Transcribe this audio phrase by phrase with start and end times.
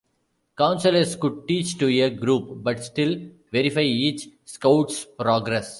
[0.57, 3.17] Counselors could teach to a group but still
[3.53, 5.69] verify each Scout's progress.